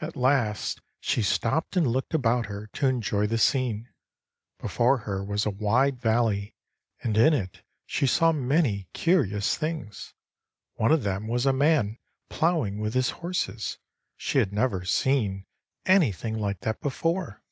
[0.00, 3.90] At last she stopped and looked about her to enjoy the scene.
[4.58, 6.54] Before her was a wide valley,
[7.02, 10.14] and in it she saw many curious things.
[10.76, 11.98] One of them was a man
[12.30, 13.76] plowing with horses.
[14.16, 15.44] She had never seen
[15.84, 17.42] anything like that before.